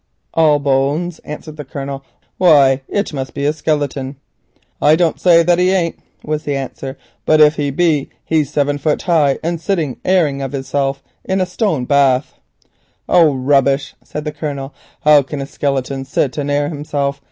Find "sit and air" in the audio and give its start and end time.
16.05-16.67